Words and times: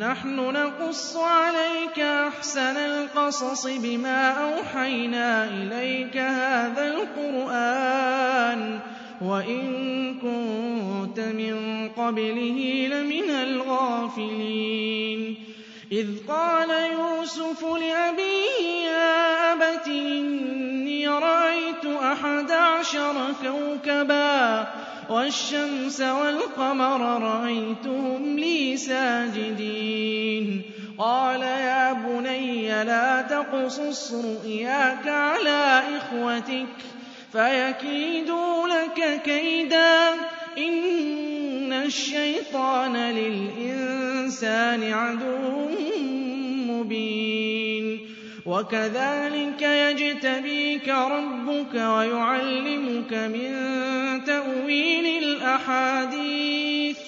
نحن 0.00 0.36
نقص 0.36 1.16
عليك 1.16 1.98
أحسن 1.98 2.76
القصص 2.76 3.66
بما 3.66 4.30
أوحينا 4.30 5.44
إليك 5.44 6.16
هذا 6.16 6.88
القرآن 6.88 8.80
وإن 9.20 10.14
كنت 10.14 11.20
من 11.20 11.88
قبله 11.96 12.88
لمن 12.92 13.30
الغافلين. 13.30 15.36
إذ 15.92 16.08
قال 16.28 16.70
يوسف 16.92 17.64
لأبيه 17.64 18.86
يا 18.86 19.52
أبت 19.52 19.86
إني 19.86 21.08
رأيت 21.08 21.86
أحد 22.02 22.50
عشر 22.50 23.34
كوكبا 23.42 24.66
والشمس 25.10 26.00
والقمر 26.00 27.22
رأيتهم 27.22 28.38
لي 28.38 28.76
ساجدين. 28.76 30.62
قال 30.98 31.42
يا 31.42 31.92
بني 31.92 32.84
لا 32.84 33.22
تقصص 33.22 34.12
رؤياك 34.12 35.08
على 35.08 35.82
إخوتك 35.96 36.66
فيكيدوا 37.32 38.68
لك 38.68 39.22
كيدا. 39.22 40.12
إن 40.58 41.72
الشيطان 41.72 42.96
للإنسان 42.96 44.92
عدو 44.92 45.68
مبين. 46.72 48.00
وكذلك 48.46 49.62
يجتبيك 49.62 50.88
ربك 50.88 51.74
ويعلمك 51.74 53.12
من 53.12 53.99
تأويل 54.70 55.06
الأحاديث 55.22 56.98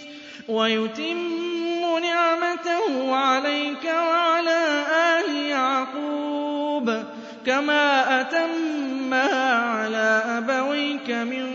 ويتم 0.48 1.98
نعمته 2.02 3.14
عليك 3.14 3.84
وعلى 3.84 4.84
آل 5.18 5.36
يعقوب 5.36 7.02
كما 7.46 8.20
أتمها 8.20 9.54
على 9.54 10.22
أبويك 10.26 11.10
من 11.10 11.46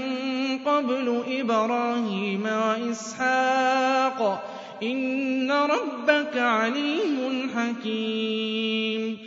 قبل 0.65 1.23
إبراهيم 1.27 2.43
وإسحاق 2.45 4.19
إن 4.83 5.51
ربك 5.51 6.37
عليم 6.37 7.51
حكيم 7.55 9.26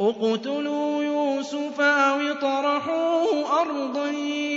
اقتلوا 0.00 1.02
يوسف 1.02 1.80
أو 1.80 2.20
اطرحوه 2.20 3.60
أرضا 3.60 4.08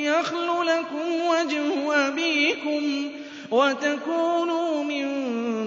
يخل 0.04 0.48
لكم 0.66 1.08
وجه 1.30 2.08
أبيكم 2.08 3.10
وتكونوا 3.52 4.84
من 4.84 5.08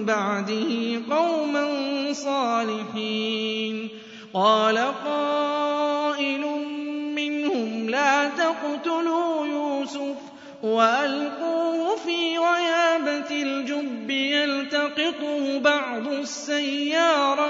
بعده 0.05 1.01
قوما 1.09 1.67
صالحين. 2.13 3.89
قال 4.33 4.77
قائل 5.05 6.41
منهم 7.15 7.89
لا 7.89 8.29
تقتلوا 8.29 9.45
يوسف 9.45 10.17
وألقوه 10.63 11.95
في 11.95 12.37
غيابة 12.37 13.31
الجب 13.31 14.09
يلتقطه 14.09 15.59
بعض 15.59 16.07
السيارة 16.07 17.49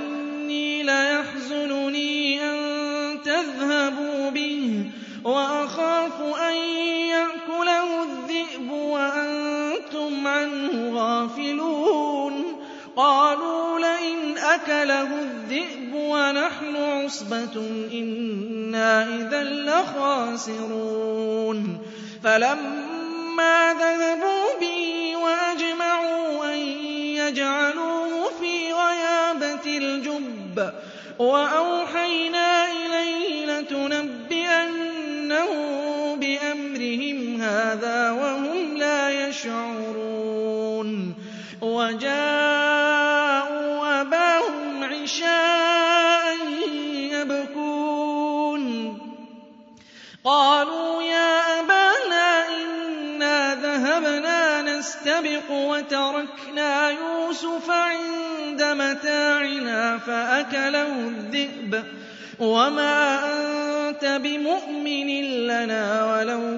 وأخاف 5.23 6.21
أن 6.49 6.55
يأكله 7.15 8.03
الذئب 8.03 8.71
وأنتم 8.71 10.27
عنه 10.27 10.99
غافلون. 10.99 12.45
قالوا 12.95 13.79
لئن 13.79 14.37
أكله 14.37 15.19
الذئب 15.21 15.93
ونحن 15.93 16.75
عصبة 16.75 17.55
إنا 17.93 19.03
إذا 19.15 19.43
لخاسرون. 19.43 21.01
فلما 22.23 23.73
ذهبوا 23.73 24.59
به 24.61 25.13
وأجمعوا 25.23 26.53
أن 26.53 26.59
يجعلوه 27.15 28.29
في 28.39 28.73
غيابة 28.73 29.77
الجب 29.77 30.71
وأوحينا 31.19 32.50
هذا 37.71 38.11
وهم 38.11 38.77
لا 38.77 39.27
يشعرون 39.27 41.15
وجاءوا 41.61 42.11
أباهم 44.01 44.83
عشاء 44.83 46.35
يبكون 47.11 48.97
قالوا 50.23 51.03
يا 51.03 51.59
أبانا 51.59 52.47
إنا 52.47 53.55
ذهبنا 53.55 54.61
نستبق 54.61 55.51
وتركنا 55.51 56.89
يوسف 56.89 57.69
عند 57.69 58.63
متاعنا 58.63 59.97
فأكله 59.97 60.91
الذئب 61.07 61.83
وما 62.39 63.19
أنت 63.25 64.05
بمؤمن 64.23 65.07
لنا 65.47 66.05
ولو 66.05 66.57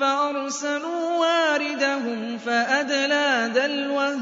فأرسلوا 0.00 1.16
واردهم 1.18 2.38
فأدلى 2.38 3.50
دلوه. 3.54 4.18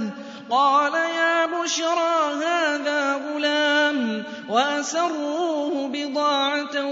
قال 0.50 0.94
يا 0.94 1.46
بشرى 1.46 2.44
هذا 2.44 3.14
غلام 3.14 4.24
وأسروه 4.48 5.90
بضاعة 5.92 6.86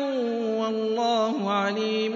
والله 0.61 1.53
عليم 1.53 2.15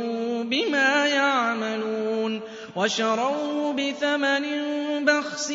بما 0.49 1.07
يعملون. 1.07 2.41
وشروه 2.77 3.73
بثمن 3.73 4.45
بَخْسٍ 5.05 5.53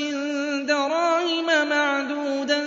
دَرَاهِمَ 0.68 1.70
مَعْدُودَةً 1.70 2.66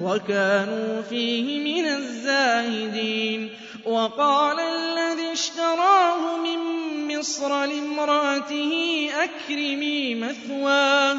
وَكَانُوا 0.00 1.02
فِيهِ 1.02 1.82
مِنَ 1.82 1.88
الزَّاهِدِينَ. 1.88 3.50
وَقَالَ 3.86 4.60
الَّذِي 4.60 5.32
اشْتَرَاهُ 5.32 6.36
مِن 6.36 6.87
مِّصْرَ 7.18 7.64
لِامْرَأَتِهِ 7.64 9.08
أَكْرِمِي 9.22 10.14
مَثْوَاهُ. 10.14 11.18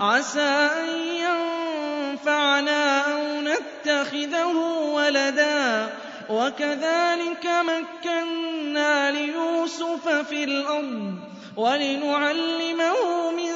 عَسَىٰ 0.00 0.70
أَن 0.80 0.98
يَنفَعَنَا 0.98 3.00
أَوْ 3.00 3.40
نَتَّخِذَهُ 3.40 4.56
وَلَدًا. 4.94 5.88
وَكَذَٰلِكَ 6.30 7.46
مَكَّنَّا 7.46 9.10
لِيُوسُفَ 9.10 10.08
فِي 10.08 10.44
الْأَرْضِ 10.44 11.14
وَلِنُعَلِّمَهُ 11.56 13.30
مِن 13.30 13.52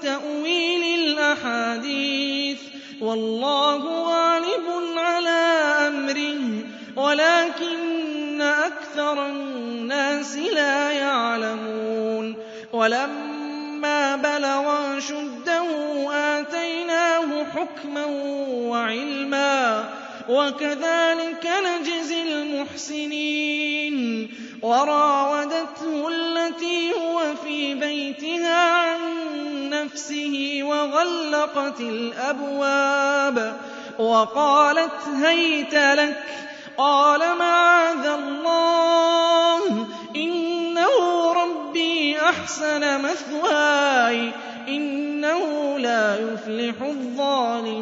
تَأْوِيلِ 0.00 1.00
الْأَحَادِيثِ 1.00 2.58
ۚ. 2.58 2.62
وَاللَّهُ 3.02 4.02
غَالِبٌ 4.02 4.98
عَلَىٰ 4.98 5.74
أَمْرِهِ. 5.88 6.64
وَلَٰكِنَّ 6.96 7.87
أَكْثَرَ 8.98 9.26
النَّاسِ 9.26 10.36
لَا 10.36 10.90
يَعْلَمُونَ 10.90 12.36
وَلَمَّا 12.72 14.16
بَلَغَ 14.16 14.98
أَشُدَّهُ 14.98 15.68
آتَيْنَاهُ 16.14 17.44
حُكْمًا 17.44 18.04
وَعِلْمًا 18.70 19.82
ۚ 19.82 19.86
وَكَذَٰلِكَ 20.30 21.46
نَجْزِي 21.66 22.22
الْمُحْسِنِينَ 22.22 23.96
وَرَاوَدَتْهُ 24.62 26.08
الَّتِي 26.08 26.92
هُوَ 26.92 27.20
فِي 27.44 27.74
بَيْتِهَا 27.74 28.54
عَن 28.70 28.98
نَّفْسِهِ 29.70 30.58
وَغَلَّقَتِ 30.62 31.80
الْأَبْوَابَ 31.80 33.56
وَقَالَتْ 33.98 35.00
هَيْتَ 35.24 35.74
لَكَ 35.74 36.16
ۚ 36.44 36.47
قَالَ 36.78 37.20
مَعَاذَ 37.38 38.06
اللَّهِ 38.06 39.60
ۖ؟ 39.84 39.86
إِنَّهُ 40.16 41.32
رَبِّي 41.32 42.20
أَحْسَنَ 42.20 43.02
مَثْوَايَ 43.02 44.30
ۖ 44.30 44.34
إِنَّهُ 44.68 45.78
لَا 45.78 46.16
يُفْلِحُ 46.32 46.74
الظَّالِمُونَ. 46.82 47.78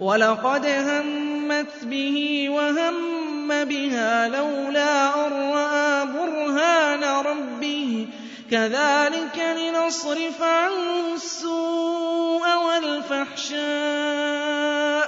وَلَقَدْ 0.00 0.66
هَمَّتْ 0.66 1.72
بِهِ 1.84 2.46
وَهَمَّ 2.50 3.64
بِهَا 3.64 4.28
لَوْلَا 4.28 5.26
أَن 5.26 5.32
رَّأَىٰ 5.52 6.06
بُرْهَانَ 6.06 7.04
رَبِّهِ 7.26 8.06
ۚ. 8.06 8.08
كَذَٰلِكَ 8.50 9.38
لِنَصْرِفَ 9.58 10.42
عَنْهُ 10.42 11.14
السُّوءَ 11.14 12.46
وَالْفَحْشَاءَ 12.66 13.58
ۚ. 15.06 15.07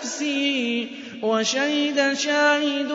نَّفْسِي 0.00 0.88
وَشَهِدَ 1.22 2.12
شَاهِدٌ 2.14 2.92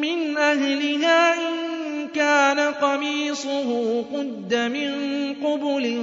مِّنْ 0.00 0.36
أَهْلِهَا 0.36 1.34
إِن 1.34 2.08
كَانَ 2.14 2.60
قَمِيصُهُ 2.60 3.68
قُدَّ 4.14 4.54
مِن 4.54 4.90
قُبُلٍ 5.44 6.00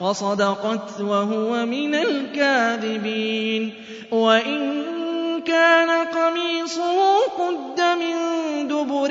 فَصَدَقَتْ 0.00 1.00
وَهُوَ 1.00 1.66
مِنَ 1.66 1.94
الْكَاذِبِينَ. 1.94 3.74
وَإِن 4.10 4.82
كَانَ 5.46 5.90
قَمِيصُهُ 5.90 6.98
قُدَّ 7.38 7.80
مِن 7.80 8.16
دُبُرٍ 8.68 9.10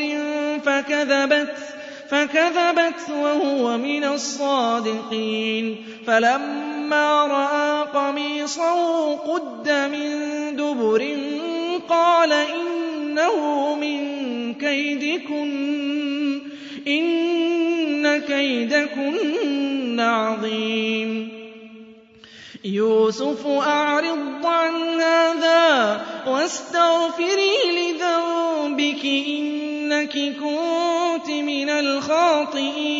فَكَذَبَتْ 2.11 3.09
وَهُوَ 3.09 3.77
مِنَ 3.77 4.03
الصَّادِقِينَ. 4.03 5.75
فَلَمَّا 6.07 7.25
رَأَىٰ 7.25 7.78
قَمِيصَهُ 7.93 9.15
قُدَّ 9.15 9.69
مِن 9.69 10.11
دُبُرٍ 10.55 11.17
قَالَ 11.89 12.31
إِنَّهُ 12.33 13.75
مِن 13.75 14.53
كَيْدِكُنَّ 14.53 16.39
ۖ 16.39 16.43
إِنَّ 16.87 18.17
كَيْدَكُنَّ 18.17 19.99
عَظِيمٌ. 19.99 21.29
يُوسُفُ 22.65 23.47
أَعْرِضْ 23.47 24.45
عَنْ 24.45 24.75
هَٰذَا 25.01 26.01
وَاسْتَغْفِرِي 26.27 27.53
لِذَنبِكِ 27.77 29.01
ۖ 29.01 29.05
إِنَّكِ 29.05 30.13
كُنتِ 30.13 31.29
مِنَ 31.29 31.69
الْخَاطِئِينَ. 31.69 32.99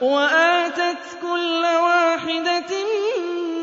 وَآتَتْ 0.00 0.96
كُلَّ 1.22 1.62
وَاحِدَةٍ 1.64 2.72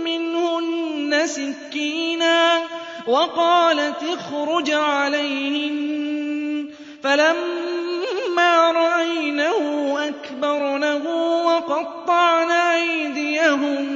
مِّنْهُنَّ 0.06 1.28
سِكِّينًا 1.28 2.62
وَقَالَتِ 3.08 4.04
اخْرُجْ 4.04 4.72
عَلَيْهِنَّ 4.72 6.66
فَلَمَّا 7.04 8.72
رَأَيْنَهُ 8.72 9.96
أَكْبَرْنَهُ 10.08 11.04
وَقَطَّعْنَ 11.46 12.52
أَيْدِيَهُنَّ 12.52 13.88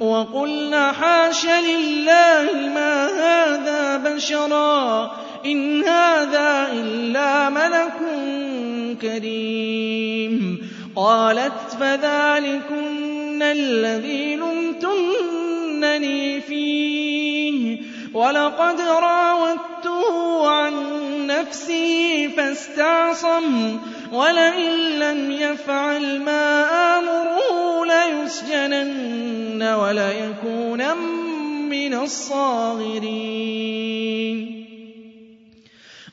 وَقُلْنَ 0.00 0.92
حَاشَ 1.00 1.46
لِلَّهِ 1.46 2.52
مَا 2.74 3.06
هَٰذَا 3.06 3.96
بَشَرًا 3.96 5.10
إِنْ 5.46 5.84
هَٰذَا 5.84 6.68
إِلَّا 6.72 7.48
مَلَكٌ 7.50 7.98
كَرِيمٌ 9.02 10.71
قَالَتْ 10.96 11.52
فَذَٰلِكُنَّ 11.80 13.42
الَّذِي 13.42 14.36
لُمْتُنَّنِي 14.36 16.40
فِيهِ. 16.40 17.78
وَلَقَدْ 18.14 18.80
رَاوَدتُّهُ 18.80 20.48
عَن 20.50 20.72
نَّفْسِهِ 21.26 22.28
فَاسْتَعْصَمَ 22.36 23.78
ۖ 23.78 23.80
وَلَئِن 24.14 24.98
لَّمْ 24.98 25.30
يَفْعَلْ 25.30 26.20
مَا 26.20 26.64
آمُرُهُ 26.98 27.86
لَيُسْجَنَنَّ 27.86 29.62
وَلَيَكُونًا 29.62 30.94
مِّنَ 31.70 31.94
الصَّاغِرِينَ. 31.94 33.08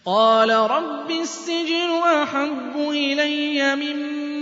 قَالَ 0.06 0.50
رَبِّ 0.50 1.12
السِّجْنُ 1.12 1.90
أَحَبُّ 2.06 2.76
إِلَيَّ 2.78 3.76
مِمَّا 3.76 4.19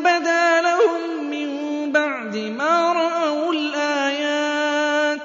بَدَا 0.00 0.60
لَهُم 0.60 1.30
مِّن 1.30 1.92
بَعْدِ 1.92 2.36
مَا 2.36 2.92
رَأَوُا 2.92 3.52
الْآيَاتِ 3.52 5.20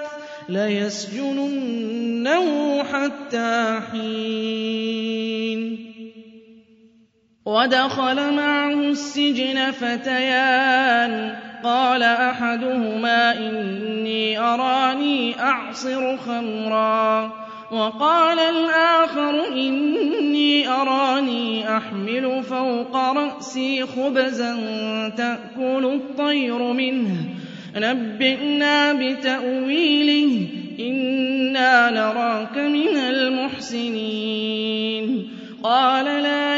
لَيَسْجُنُنَّهُ 0.49 2.47
حَتَّىٰ 2.83 3.81
حِينٍ. 3.91 5.93
وَدَخَلَ 7.45 8.33
مَعَهُ 8.33 8.73
السِّجْنَ 8.73 9.71
فَتَيَانِ. 9.71 11.35
قَالَ 11.63 12.03
أَحَدُهُمَا 12.03 13.37
إِنِّي 13.37 14.39
أَرَانِي 14.39 15.39
أَعْصِرُ 15.39 16.17
خَمْرًا. 16.17 17.46
وَقَالَ 17.71 18.39
الْآخَرُ 18.39 19.47
إِنِّي 19.53 20.67
أَرَانِي 20.67 21.77
أَحْمِلُ 21.77 22.43
فَوْقَ 22.43 22.95
رَأْسِي 22.95 23.85
خُبْزًا 23.85 24.55
تَأْكُلُ 25.17 25.85
الطَّيْرُ 25.85 26.73
مِنْهُ. 26.73 27.15
نَبِّئْنَا 27.75 28.93
بِتَأْوِيلِهِ 28.93 30.47
إِنَّا 30.79 31.91
نَرَاكَ 31.91 32.57
مِنَ 32.57 32.97
الْمُحْسِنِينَ. 32.97 34.17
قَالَ 35.63 36.05
لَا 36.05 36.57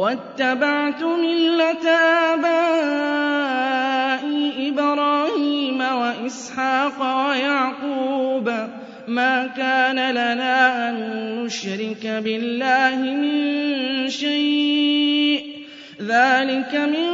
وَاتَّبَعْتُ 0.00 1.02
مِلَّةَ 1.02 1.88
آبَائِي 2.32 3.68
إِبْرَاهِيمَ 4.68 5.80
وَإِسْحَاقَ 5.80 7.26
وَيَعْقُوبَ 7.28 8.48
ۚ. 8.50 8.68
مَا 9.08 9.46
كَانَ 9.46 10.10
لَنَا 10.10 10.88
أَن 10.90 10.94
نُّشْرِكَ 11.44 12.06
بِاللَّهِ 12.06 12.96
مِن 12.96 14.08
شَيْءٍ 14.08 15.40
ۚ. 15.40 15.44
ذَٰلِكَ 16.02 16.74
مِن 16.74 17.10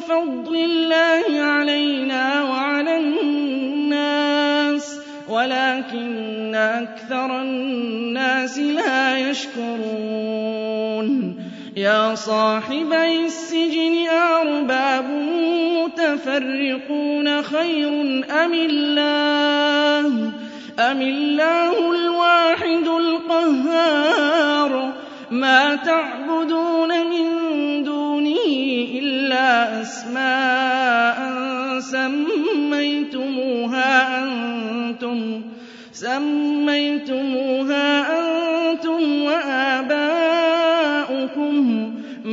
فَضْلِ 0.00 0.56
اللَّهِ 0.56 1.42
عَلَيْنَا 1.42 2.42
وَعَلَى 2.42 2.96
النَّاسِ 2.96 5.00
وَلَٰكِنَّ 5.28 6.54
أَكْثَرَ 6.54 7.42
النَّاسِ 7.42 8.58
لَا 8.58 9.18
يَشْكُرُونَ. 9.30 11.35
يَا 11.76 12.14
صَاحِبَيِ 12.14 13.26
السِّجْنِ 13.26 14.08
أَأَرْبَابٌ 14.08 15.04
مُّتَفَرِّقُونَ 15.76 17.42
خَيْرٌ 17.42 17.88
أَمِ 18.44 18.52
اللَّهُ؟ 18.52 20.32
الْوَاحِدُ 21.92 22.88
الْقَهَّارُ؟ 22.88 24.92
مَا 25.30 25.74
تَعْبُدُونَ 25.76 26.88
مِن 26.88 27.28
دُونِهِ 27.84 28.46
إِلَّا 28.98 29.82
أَسْمَاءً 29.82 31.18
سَمَّيْتُمُوهَا 35.92 37.88
أَنتُمْ 38.18 39.22
وَآبَاؤُكُم 39.22 40.05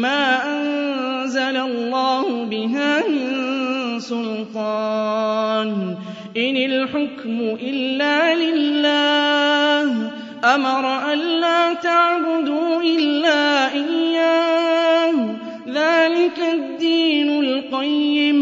مَّا 0.04 0.28
أَنزَلَ 0.52 1.58
اللَّهُ 1.58 2.44
بِهَا 2.46 3.08
مِن 3.08 4.00
سُلْطَانٍ 4.00 5.70
ۚ 5.96 5.98
إِنِ 6.38 6.56
الْحُكْمُ 6.58 7.38
إِلَّا 7.70 8.36
لِلَّهِ 8.36 9.88
ۚ 10.10 10.12
أَمَرَ 10.46 11.14
أَلَّا 11.14 11.74
تَعْبُدُوا 11.74 12.82
إِلَّا 12.82 13.74
إِيَّاهُ 13.74 15.12
ۚ 15.12 15.36
ذَٰلِكَ 15.70 16.40
الدِّينُ 16.54 17.40
الْقَيِّمُ 17.40 18.40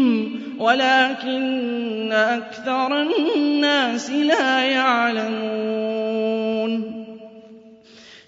وَلَٰكِنَّ 0.58 2.12
أَكْثَرَ 2.12 3.02
النَّاسِ 3.02 4.10
لَا 4.10 4.62
يَعْلَمُونَ 4.62 6.41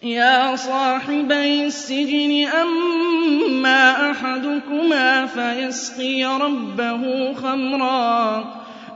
يَا 0.05 0.57
صَاحِبَيِ 0.57 1.67
السِّجْنِ 1.67 2.47
أَمَّا 2.49 4.11
أَحَدُكُمَا 4.11 5.27
فَيَسْقِي 5.27 6.25
رَبَّهُ 6.25 7.33
خَمْرًا 7.33 8.45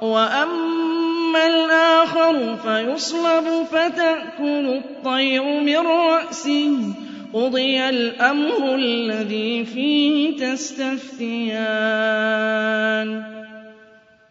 وَأَمَّا 0.03 1.47
الْآخَرُ 1.47 2.57
فَيُصْلَبُ 2.57 3.45
فَتَأْكُلُ 3.73 4.81
الطَّيْرُ 4.85 5.43
مِن 5.45 5.77
رَّأْسِهِ 5.77 6.77
ۚ. 6.77 6.95
قُضِيَ 7.37 7.89
الْأَمْرُ 7.89 8.75
الَّذِي 8.75 9.65
فِيهِ 9.65 10.37
تَسْتَفْتِيَانِ. 10.37 11.59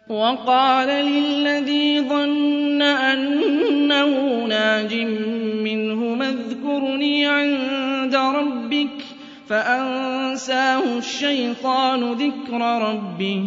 وَقَالَ 0.08 0.88
لِلَّذِي 0.88 2.00
ظَنَّ 2.00 2.82
أَنَّهُ 2.82 4.44
نَاجٍ 4.46 4.94
مِّنْهُمَا 5.64 6.07
اذْكُرْنِي 6.88 7.26
عِندَ 7.26 8.14
رَبِّكَ 8.14 9.04
فَأَنسَاهُ 9.48 10.98
الشَّيْطَانُ 10.98 12.12
ذِكْرَ 12.12 12.60
رَبِّهِ 12.60 13.44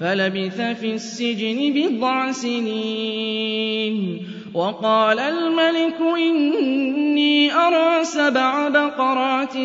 فَلَبِثَ 0.00 0.60
فِي 0.60 0.94
السِّجْنِ 0.94 1.72
بِضْعَ 1.74 2.32
سِنِينَ 2.32 4.20
وَقَالَ 4.54 5.18
الْمَلِكُ 5.18 6.00
إِنِّي 6.00 7.52
أَرَىٰ 7.52 8.04
سَبْعَ 8.04 8.68
بَقَرَاتٍ 8.68 9.56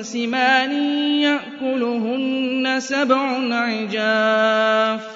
سِمَانٍ 0.00 0.72
يَأْكُلُهُنَّ 1.28 2.76
سَبْعٌ 2.78 3.54
عِجَافٌ 3.54 5.15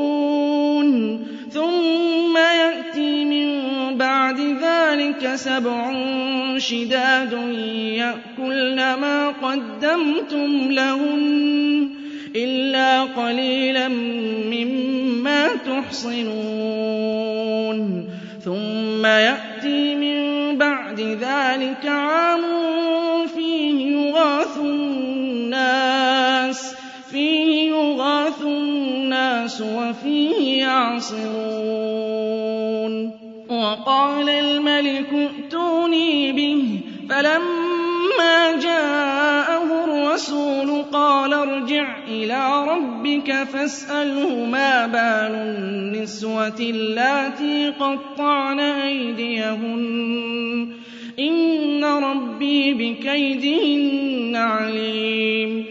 ثُمَّ 1.53 2.37
يَأْتِي 2.37 3.25
مِن 3.25 3.47
بَعْدِ 3.97 4.39
ذَٰلِكَ 4.39 5.35
سَبْعٌ 5.35 5.93
شِدَادٌ 6.57 7.33
يَأْكُلْنَ 7.73 8.75
مَا 8.75 9.29
قَدَّمْتُمْ 9.29 10.71
لَهُنَّ 10.71 11.89
إِلَّا 12.35 13.01
قَلِيلًا 13.03 13.87
مِّمَّا 14.53 15.47
تُحْصِنُونَ. 15.67 16.21
ثُمَّ 18.45 19.05
يَأْتِي 19.05 19.95
مِن 19.95 20.21
بَعْدِ 20.57 20.99
ذَٰلِكَ 20.99 21.85
عَامٌ 21.85 22.41
فِيهِ 23.35 23.91
يُغَاثُ 23.97 24.57
النَّاسُ 29.41 29.61
وَفِيهِ 29.61 30.61
يَعْصِرُونَ. 30.63 31.21
وَقَالَ 33.49 34.29
الْمَلِكُ 34.29 35.13
ائْتُونِي 35.13 36.31
بِهِ 36.31 36.79
فَلَمَّا 37.09 38.59
جَاءَهُ 38.61 39.83
الرَّسُولُ 39.83 40.83
قَالَ 40.93 41.33
ارْجِعْ 41.33 41.97
إِلَىٰ 42.07 42.65
رَبِّكَ 42.67 43.43
فَاسْأَلْهُ 43.43 44.45
مَا 44.45 44.87
بَالُ 44.87 45.35
النِّسْوَةِ 45.35 46.59
اللَّاتِي 46.59 47.69
قَطَّعْنَ 47.79 48.59
أَيْدِيَهُنَّ 48.59 50.67
ۚ. 50.67 50.71
إِنَّ 51.19 51.83
رَبِّي 51.85 52.73
بِكَيْدِهِنَّ 52.73 54.35
عَلِيمٌ. 54.35 55.70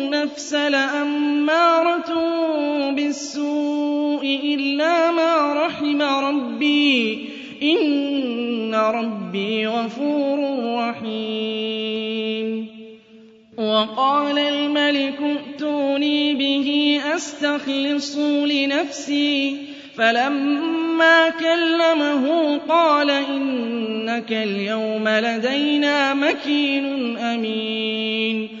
النَّفْسَ 0.21 0.53
لَأَمَّارَةٌ 0.53 2.11
بِالسُّوءِ 2.91 4.39
إِلَّا 4.43 5.11
مَا 5.11 5.53
رَحِمَ 5.65 6.01
رَبِّي 6.01 7.15
ۚ. 7.15 7.19
إِنَّ 7.63 8.75
رَبِّي 8.75 9.67
غَفُورٌ 9.67 10.39
رَّحِيمٌ. 10.89 12.67
وَقَالَ 13.57 14.37
الْمَلِكُ 14.39 15.19
ائْتُونِي 15.21 16.33
بِهِ 16.33 17.01
أَسْتَخْلِصْهُ 17.15 18.45
لِنَفْسِي 18.45 19.51
ۖ. 19.51 19.55
فَلَمَّا 19.97 21.29
كَلَّمَهُ 21.29 22.57
قَالَ 22.69 23.09
إِنَّكَ 23.09 24.31
الْيَوْمَ 24.31 25.07
لَدَيْنَا 25.07 26.13
مَكِينٌ 26.13 27.17
أَمِينٌ. 27.17 28.60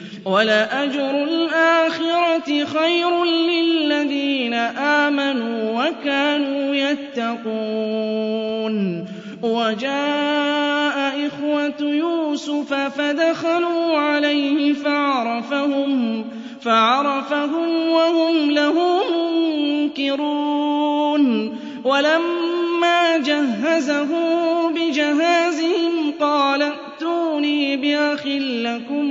وَلَأَجْرُ 0.25 1.23
الْآخِرَةِ 1.23 2.65
خَيْرٌ 2.65 3.23
لِّلَّذِينَ 3.25 4.53
آمَنُوا 4.77 5.85
وَكَانُوا 5.85 6.75
يَتَّقُونَ 6.75 7.55
وَجَاءَ 9.43 11.27
إِخْوَةُ 11.27 11.81
يُوسُفَ 11.81 12.73
فَدَخَلُوا 12.73 13.97
عَلَيْهِ 13.97 14.73
فَعَرَفَهُمْ 16.61 17.89
وَهُمْ 17.89 18.51
لَهُ 18.51 19.01
مُنكِرُونَ 19.81 21.23
وَلَمَّا 21.83 23.17
جَهَّزَهُم 23.17 24.73
بِجَهَازِهِمْ 24.73 26.13
قَالَ 26.19 26.61
ائْتُونِي 26.61 27.77
بِأَخٍ 27.77 28.25
لَّكُم 28.65 29.10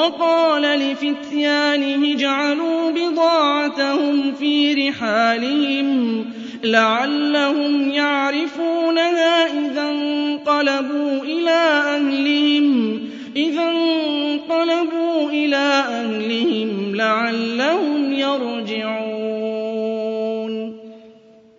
وَقَالَ 0.00 0.62
لِفِتْيَانِهِ 0.62 2.12
اجْعَلُوا 2.14 2.90
بِضَاعَتَهُمْ 2.90 4.32
فِي 4.32 4.74
رِحَالِهِمْ 4.88 6.24
لَعَلَّهُمْ 6.64 7.90
يَعْرِفُونَهَا 7.90 9.46
إِذَا 9.46 9.90
انقَلَبُوا 9.90 11.24
إِلَىٰ 15.30 15.84
أَهْلِهِمْ 16.00 16.96
لَعَلَّهُمْ 16.96 18.12
يَرْجِعُونَ. 18.12 19.32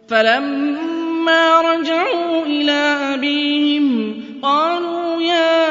فَلَمَّا 0.10 1.62
رَجَعُوا 1.62 2.46
إِلَىٰ 2.46 3.14
أَبِيهِمْ 3.14 3.86
قَالُوا 4.44 5.22
يَا 5.22 5.71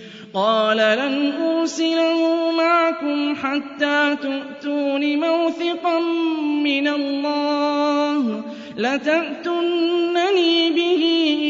قال 0.33 0.77
لن 0.77 1.33
أرسله 1.41 2.51
معكم 2.51 3.35
حتى 3.35 4.15
تؤتون 4.21 5.19
موثقا 5.19 5.99
من 6.63 6.87
الله 6.87 8.43
لتأتنني 8.77 10.69
به 10.69 11.03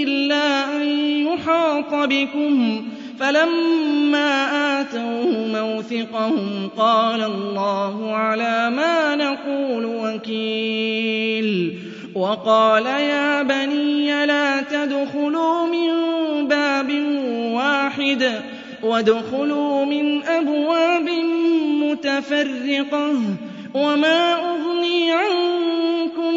إلا 0.07 0.75
أن 0.75 0.81
يحاط 1.27 1.93
بكم. 1.93 2.83
فلما 3.19 4.31
آتوه 4.81 5.47
موثقهم 5.53 6.69
قال 6.77 7.23
الله 7.23 8.15
على 8.15 8.69
ما 8.69 9.15
نقول 9.15 9.85
وكيل. 9.85 11.79
وقال 12.15 12.85
يا 12.85 13.43
بني 13.43 14.25
لا 14.25 14.61
تدخلوا 14.61 15.65
من 15.67 15.91
باب 16.47 16.91
واحد. 17.53 18.41
وادخلوا 18.83 19.85
من 19.85 20.23
أبواب 20.23 21.09
متفرقة 21.65 23.13
وما 23.73 24.33
أغني 24.33 25.11
عنكم 25.11 26.35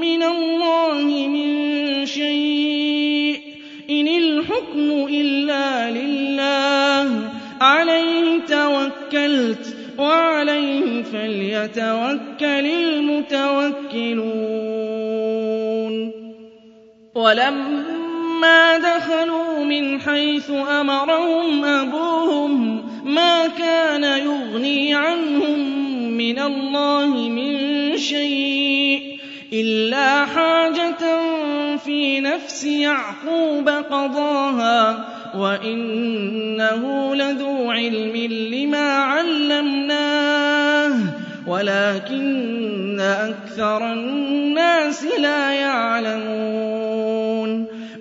من 0.00 0.22
الله 0.22 1.26
من 1.28 2.06
شيء 2.06 3.40
إن 3.90 4.08
الحكم 4.08 5.06
إلا 5.10 5.90
لله. 5.90 7.30
عليه 7.60 8.40
توكلت 8.40 9.76
وعليه 9.98 11.02
فليتوكل 11.02 12.66
المتوكلون. 12.66 13.86
ولما 17.14 18.05
دخلوا 18.78 19.64
من 19.64 20.00
حيث 20.00 20.50
أمرهم 20.50 21.64
أبوهم 21.64 22.84
ما 23.04 23.46
كان 23.46 24.04
يغني 24.04 24.94
عنهم 24.94 25.58
من 26.10 26.38
الله 26.38 27.06
من 27.28 27.56
شيء 27.96 29.18
إلا 29.52 30.24
حاجة 30.24 31.20
في 31.76 32.20
نفس 32.20 32.64
يعقوب 32.64 33.68
قضاها 33.68 35.08
وإنه 35.36 37.14
لذو 37.14 37.70
علم 37.70 38.16
لما 38.52 38.92
علمناه 38.92 40.46
ولكن 41.46 43.00
أكثر 43.00 43.92
الناس 43.92 45.04
لا 45.04 45.52
يعلمون 45.52 46.65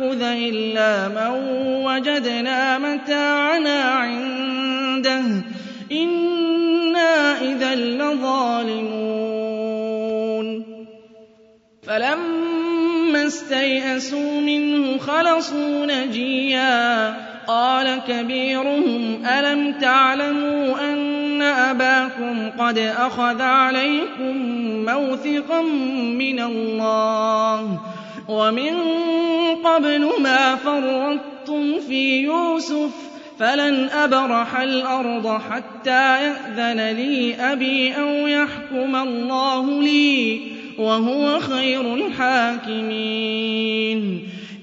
نأخذ 0.00 0.22
إلا 0.22 1.08
من 1.08 1.30
وجدنا 1.84 2.78
متاعنا 2.78 3.82
عنده. 3.82 5.22
إنا 5.92 7.40
إذا 7.40 7.74
لظالمون. 7.74 9.24
فلما 11.82 13.26
استيئسوا 13.26 14.40
منه 14.40 14.98
خلصوا 14.98 15.86
نجيا. 15.86 17.14
قال 17.46 18.00
كبيرهم 18.08 19.26
ألم 19.26 19.72
تعلموا 19.72 20.92
أن 20.92 21.42
أباكم 21.42 22.50
قد 22.58 22.78
أخذ 22.78 23.42
عليكم 23.42 24.36
موثقا 24.84 25.62
من 26.18 26.40
الله؟ 26.40 27.80
ومن 28.28 28.74
قبل 29.64 30.10
ما 30.20 30.56
فرطتم 30.56 31.80
في 31.80 32.22
يوسف 32.22 32.90
فلن 33.38 33.88
أبرح 33.88 34.56
الأرض 34.56 35.40
حتى 35.50 36.24
يأذن 36.24 36.80
لي 36.96 37.34
أبي 37.34 37.94
أو 38.00 38.26
يحكم 38.26 38.96
الله 38.96 39.82
لي 39.82 40.40
وهو 40.78 41.40
خير 41.40 41.94
الحاكمين. 41.94 43.14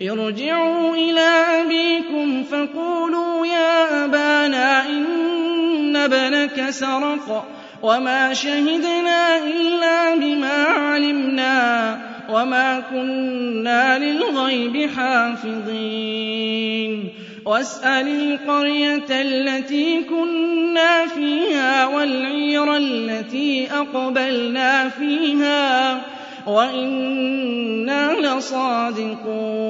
ارجعوا 0.02 0.96
إلى 0.96 1.30
أبيكم 1.62 2.44
فقولوا 2.44 3.46
يا 3.46 4.06
أبانا 4.06 4.90
إن 4.90 5.96
ابنك 5.96 6.70
سرق 6.70 7.46
وما 7.84 8.34
شهدنا 8.34 9.38
إلا 9.38 10.16
بما 10.16 10.64
علمنا. 10.64 12.11
وما 12.32 12.80
كنا 12.80 14.00
للغيب 14.00 14.90
حافظين 14.96 16.42
واسأل 17.46 18.08
القرية 18.08 19.06
التي 19.10 20.04
كنا 20.04 21.06
فيها 21.08 21.86
والعير 21.86 22.76
التي 22.76 23.72
أقبلنا 23.72 24.90
فيها 24.90 26.02
وإنا 26.48 28.14
لصادقون 28.14 29.62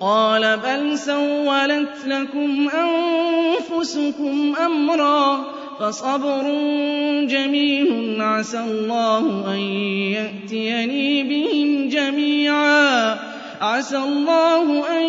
قال 0.00 0.56
بل 0.56 0.98
سولت 0.98 2.06
لكم 2.06 2.68
أنفسكم 2.74 4.54
أمرا 4.64 5.55
فصبر 5.80 6.42
جميل 7.26 8.22
عسى 8.22 8.58
الله 8.58 9.54
أن 9.54 9.58
يأتيني 10.12 11.22
بهم 11.22 11.88
جميعا. 11.88 13.16
عسى 13.60 13.96
الله 13.96 14.98
أن 14.98 15.04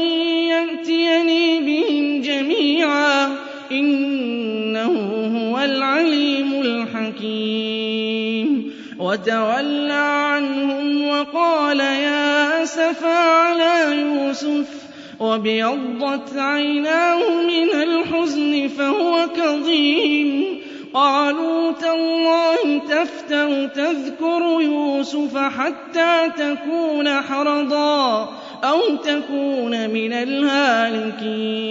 يأتيني 0.48 1.60
بهم 1.60 2.22
جميعا. 2.22 3.36
إنه 3.72 4.92
هو 5.38 5.60
العليم 5.60 6.62
الحكيم. 6.62 8.74
وتولى 9.00 9.94
عنهم 9.94 11.08
وقال 11.08 11.80
يا 11.80 12.64
أسفى 12.64 13.06
على 13.06 14.02
يوسف. 14.02 14.87
وابيضت 15.20 16.38
عيناه 16.38 17.42
من 17.42 17.70
الحزن 17.84 18.68
فهو 18.68 19.28
كظيم 19.36 20.58
قالوا 20.94 21.72
تالله 21.72 22.82
تفتأ 22.90 23.66
تذكر 23.66 24.58
يوسف 24.62 25.38
حتى 25.38 26.30
تكون 26.38 27.22
حرضا 27.22 28.30
أو 28.64 28.96
تكون 29.04 29.90
من 29.90 30.14
الهالكين 30.14 31.68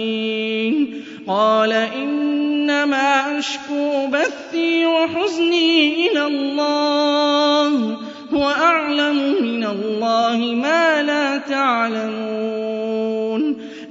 قال 1.27 1.73
إنما 1.73 3.39
أشكو 3.39 4.07
بثي 4.07 4.85
وحزني 4.85 6.07
إلى 6.07 6.27
الله 6.27 7.97
وأعلم 8.33 9.35
من 9.41 9.63
الله 9.65 10.37
ما 10.37 11.03
لا 11.03 11.37
تعلمون 11.37 12.26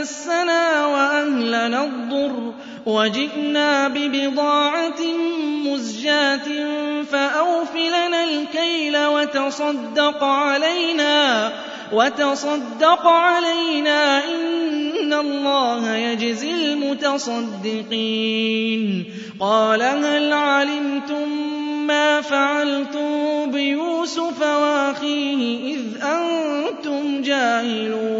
مسنا 0.00 0.86
وأهلنا 0.86 1.84
الضر 1.84 2.54
وجئنا 2.86 3.88
ببضاعة 3.88 5.00
مزجاة 5.64 6.48
فأوف 7.12 7.76
لنا 7.76 8.24
الكيل 8.24 9.06
وتصدق 9.06 10.24
علينا 10.24 11.52
وتصدق 11.92 13.06
علينا 13.06 14.24
إن 14.24 15.12
الله 15.12 15.94
يجزي 15.96 16.50
المتصدقين 16.50 17.94
قال 19.40 19.82
هل 19.82 20.32
علمتم 20.32 21.28
ما 21.86 22.20
فعلتم 22.20 23.50
بيوسف 23.50 24.40
واخيه 24.42 25.74
إذ 25.74 25.80
أنتم 26.04 27.22
جاهلون 27.22 28.19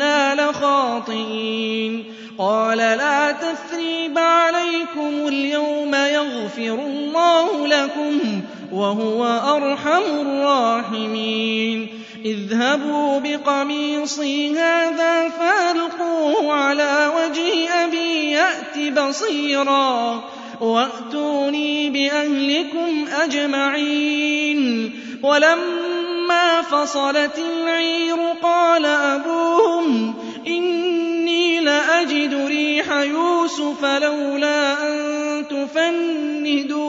كنا 0.00 0.34
لخاطئين 0.34 2.04
قال 2.38 2.78
لا 2.78 3.32
تثريب 3.32 4.18
عليكم 4.18 5.28
اليوم 5.28 5.94
يغفر 5.94 6.74
الله 6.74 7.66
لكم 7.66 8.42
وهو 8.72 9.24
أرحم 9.56 10.02
الراحمين 10.20 11.88
اذهبوا 12.24 13.18
بقميصي 13.18 14.58
هذا 14.58 15.28
فألقوه 15.28 16.52
على 16.52 17.10
وجه 17.16 17.84
أبي 17.84 18.30
يأت 18.30 18.98
بصيرا 18.98 20.24
وأتوني 20.60 21.90
بأهلكم 21.90 23.04
أجمعين 23.22 24.92
فصلت 26.62 27.38
العير 27.38 28.16
قال 28.42 28.86
أبوهم 28.86 30.14
إني 30.46 31.60
لأجد 31.60 32.46
ريح 32.46 32.92
يوسف 32.92 33.84
لولا 33.84 34.72
أن 34.72 35.44
تفندون. 35.50 36.80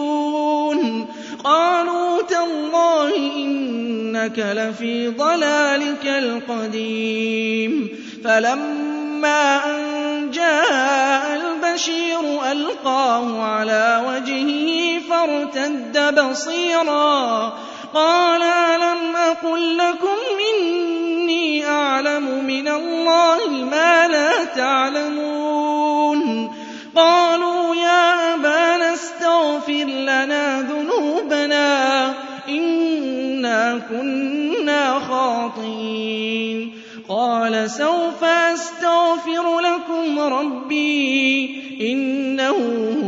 قالوا 1.44 2.22
تالله 2.22 3.16
إنك 3.36 4.40
لفي 4.40 5.08
ضلالك 5.08 6.06
القديم. 6.06 7.90
فلما 8.24 9.66
أن 9.66 10.32
جاء 10.32 11.42
البشير 11.42 12.52
ألقاه 12.52 13.42
على 13.44 14.04
وجهه 14.08 15.00
فارتد 15.10 16.16
بصيرا 16.20 17.54
قال 17.94 18.42
ألم 18.42 19.16
أقل 19.16 19.78
لكم 19.78 20.18
إني 20.54 21.66
أعلم 21.66 22.46
من 22.46 22.68
الله 22.68 23.48
ما 23.72 24.08
لا 24.08 24.46
تعلمون 24.46 26.52
قالوا 26.96 27.76
يا 27.76 28.34
أبانا 28.34 28.94
استغفر 28.94 29.84
لنا 29.84 30.62
ذنوبنا 30.62 32.14
إنا 32.50 33.82
كنا 33.90 35.00
خاطئين 35.00 36.74
قال 37.10 37.72
سوف 37.72 38.24
أستغفر 38.24 39.60
لكم 39.60 40.20
ربي 40.20 41.62
إنه 41.82 42.56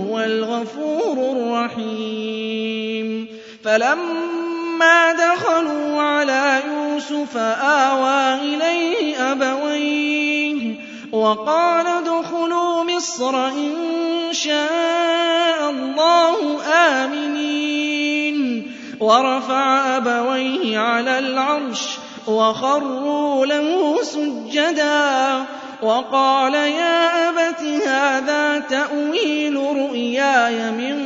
هو 0.09 0.19
الغفور 0.19 1.31
الرحيم 1.31 3.27
فلما 3.63 4.42
دخلوا 5.11 6.01
على 6.01 6.61
يوسف 6.67 7.37
آوى 7.37 8.33
إليه 8.33 9.31
أبويه 9.31 10.75
وقال 11.11 11.87
ادخلوا 11.87 12.83
مصر 12.83 13.47
إن 13.47 13.73
شاء 14.31 15.69
الله 15.69 16.63
آمنين. 16.63 18.71
ورفع 18.99 19.97
أبويه 19.97 20.79
على 20.79 21.19
العرش 21.19 21.81
وخروا 22.27 23.45
له 23.45 24.03
سجدا 24.03 25.43
وقال 25.81 26.53
يا 26.53 27.29
أبت 27.29 27.63
هذا 27.87 28.59
تأويل 28.59 29.55
رؤياي 29.55 30.71
من 30.71 30.97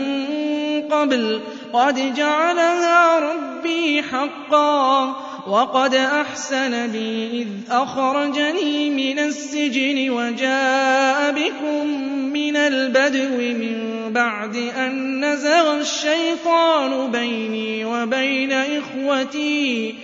قبل. 0.91 1.41
قد 1.73 2.13
جعلها 2.13 3.19
ربي 3.67 4.01
حقا 4.01 5.15
وَقَدْ 5.47 5.95
أَحْسَنَ 5.95 6.87
بِي 6.91 7.29
إِذْ 7.41 7.47
أَخْرَجَنِي 7.71 8.89
مِنَ 8.89 9.19
السِّجْنِ 9.19 10.09
وَجَاءَ 10.09 11.31
بِكُم 11.31 11.87
مِّنَ 12.33 12.55
الْبَدْوِ 12.55 13.37
مِن 13.37 13.77
بَعْدِ 14.13 14.55
أَن 14.55 15.19
نَّزَغَ 15.25 15.79
الشَّيْطَانُ 15.79 17.11
بَيْنِي 17.11 17.85
وَبَيْنَ 17.85 18.51
إِخْوَتِي 18.51 19.91
ۚ. 19.91 19.95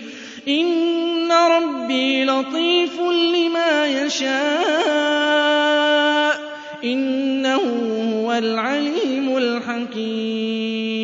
إِنَّ 0.48 1.32
رَبِّي 1.32 2.24
لَطِيفٌ 2.24 3.00
لِّمَا 3.36 3.86
يَشَاءُ 3.86 4.64
ۚ. 6.36 6.40
إِنَّهُ 6.84 7.62
هُوَ 8.14 8.32
الْعَلِيمُ 8.32 9.36
الْحَكِيمُ. 9.36 11.03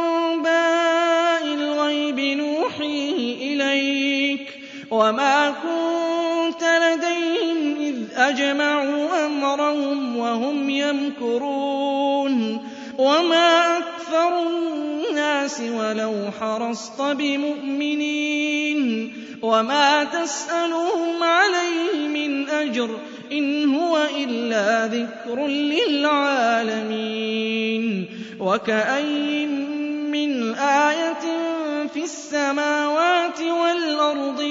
نُوحِيهِ 2.81 3.53
إِلَيْكَ 3.53 4.47
ۖ 4.49 4.53
وَمَا 4.93 5.49
كُنتَ 5.49 6.63
لَدَيْهِمْ 6.63 7.75
إِذْ 7.79 7.95
أَجْمَعُوا 8.15 9.25
أَمْرَهُمْ 9.25 10.17
وَهُمْ 10.17 10.69
يَمْكُرُونَ 10.69 12.57
وَمَا 12.97 13.77
أَكْثَرُ 13.77 14.47
النَّاسِ 14.47 15.61
وَلَوْ 15.61 16.13
حَرَصْتَ 16.39 17.01
بِمُؤْمِنِينَ 17.01 18.81
وَمَا 19.41 20.03
تَسْأَلُهُمْ 20.03 21.23
عَلَيْهِ 21.23 22.07
مِنْ 22.07 22.49
أَجْرٍ 22.49 22.87
ۚ 22.97 23.01
إِنْ 23.33 23.75
هُوَ 23.75 24.07
إِلَّا 24.17 24.87
ذِكْرٌ 24.87 25.47
لِّلْعَالَمِينَ 25.47 26.95
وَكَأَيِّن 28.39 29.51
مِّنْ 30.11 30.53
آيَةٍ 30.55 31.40
فِي 32.01 32.07
السَّمَاوَاتِ 32.07 33.41
وَالْأَرْضِ 33.41 34.41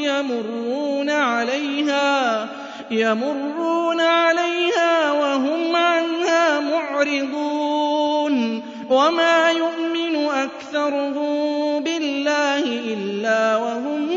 يَمُرُّونَ 2.90 4.00
عَلَيْهَا 4.00 5.12
وَهُمْ 5.12 5.76
عَنْهَا 5.76 6.60
مُعْرِضُونَ. 6.60 8.62
وَمَا 8.90 9.50
يُؤْمِنُ 9.50 10.26
أَكْثَرُهُم 10.26 11.82
بِاللَّهِ 11.82 12.64
إِلَّا 12.64 13.56
وَهُم 13.56 14.08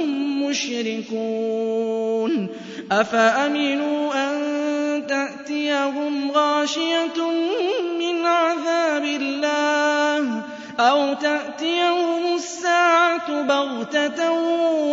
مُّشْرِكُونَ. 0.43 2.47
أَفَأَمِنُوا 2.91 4.13
أَن 4.13 5.07
تَأْتِيَهُمْ 5.07 6.31
غَاشِيَةٌ 6.31 7.17
مِّنْ 7.99 8.25
عَذَابِ 8.25 9.03
اللَّهِ؟ 9.03 9.62
أَوْ 10.79 11.13
تَأْتِيَهُمُ 11.13 12.35
السَّاعَةُ 12.35 13.41
بَغْتَةً 13.41 14.31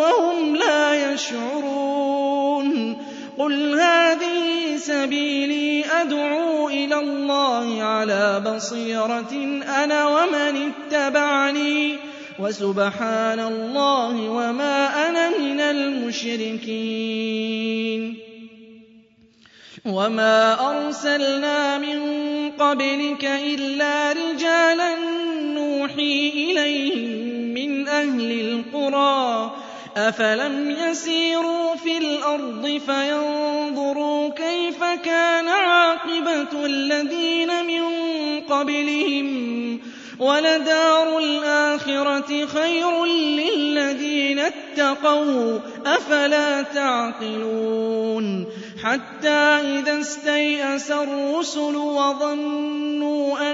وَهُمْ 0.01 0.57
لَا 0.57 1.13
يَشْعُرُونَ 1.13 2.97
قُلْ 3.39 3.81
هَٰذِهِ 3.81 4.77
سَبِيلِي 4.77 5.85
أَدْعُو 6.01 6.69
إِلَى 6.69 6.99
اللَّهِ 7.01 7.83
عَلَىٰ 7.83 8.41
بَصِيرَةٍ 8.47 9.33
أَنَا 9.85 10.07
وَمَنِ 10.07 10.73
اتَّبَعَنِي 10.73 11.97
ۖ 11.97 11.99
وَسُبْحَانَ 12.41 13.41
اللَّهِ 13.41 14.15
وَمَا 14.31 15.09
أَنَا 15.09 15.29
مِنَ 15.39 15.61
الْمُشْرِكِينَ 15.61 16.71
وَمَا 19.87 20.71
أَرْسَلْنَا 20.71 21.79
مِن 21.79 22.01
قَبْلِكَ 22.59 23.25
إِلَّا 23.25 24.13
رِجَالًا 24.13 24.95
نُّوحِي 25.91 26.29
إِلَيْهِم 26.51 27.55
مِّنْ 27.55 27.89
أَهْلِ 27.89 28.31
الْقُرَىٰ 28.41 29.51
ۗ 29.51 29.99
أَفَلَمْ 29.99 30.71
يَسِيرُوا 30.71 31.75
فِي 31.77 31.99
الْأَرْضِ 31.99 32.81
فَيَنظُرُوا 32.87 34.29
كَيْفَ 34.29 34.85
كَانَ 35.05 35.49
عَاقِبَةُ 35.49 36.67
الَّذِينَ 36.67 37.49
مِن 37.67 37.83
قَبْلِهِمْ 38.41 39.77
ۗ. 39.79 39.81
وَلَدَارُ 40.23 41.19
الْآخِرَةِ 41.19 42.47
خَيْرٌ 42.47 43.05
لِّلَّذِينَ 43.05 44.39
اتَّقَوْا 44.39 45.59
ۗ 45.59 45.63
أَفَلَا 45.87 46.63
تَعْقِلُونَ؟ 46.63 48.47
حَتَّىٰ 48.85 49.61
إِذَا 49.79 50.01
اسْتَيْأَسَ 50.01 50.91
الرُّسُلُ 50.91 51.77
وَظَنُّوا 51.77 53.53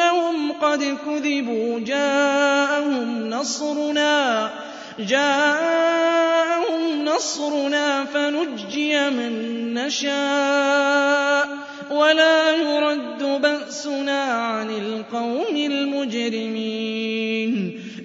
أَنَّهُمْ 0.00 0.52
قَدْ 0.52 0.96
كُذِبُوا 1.06 1.80
جَاءَهُمْ 1.80 3.28
نَصْرُنَا 7.04 8.04
فَنُجِّيَ 8.04 9.10
مَن 9.10 9.74
نَّشَاءُ 9.74 11.48
وَلَا 11.90 12.50
يُرَدُّ 12.56 13.22
بَأْسُنَا 13.42 14.22
عَنِ 14.24 14.70
الْقَوْمِ 14.70 15.56
الْمُجْرِمِينَ 15.56 16.92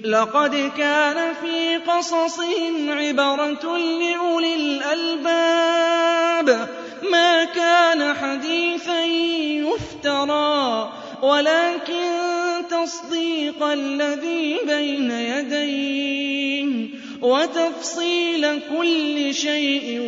لَقَدْ 0.05 0.71
كَانَ 0.77 1.33
فِي 1.41 1.77
قَصَصِهِمْ 1.91 2.91
عِبْرَةٌ 2.91 3.77
لِّأُولِي 3.77 4.55
الْأَلْبَابِ 4.55 6.47
مَا 7.11 7.43
كَانَ 7.43 8.13
حَدِيثًا 8.13 9.05
يُفْتَرَىٰ 9.67 11.00
وَلَٰكِن 11.21 12.07
تَصْدِيقَ 12.69 13.63
الَّذِي 13.63 14.57
بَيْنَ 14.67 15.11
يَدَيْهِ 15.11 16.87
وَتَفْصِيلَ 17.21 18.59
كُلِّ 18.77 19.33
شَيْءٍ 19.33 19.99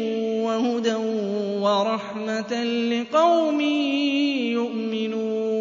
وَهُدًى 0.46 0.96
وَرَحْمَةً 1.62 2.64
لِّقَوْمٍ 2.64 3.62
يُؤْمِنُونَ. 4.58 5.53